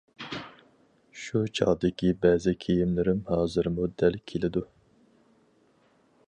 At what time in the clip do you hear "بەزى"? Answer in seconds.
2.23-2.53